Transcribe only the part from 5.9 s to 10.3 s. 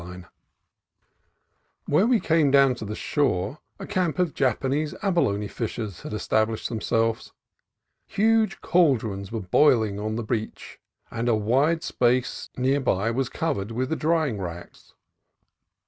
had established themselves. Huge cauldrons were boiling on the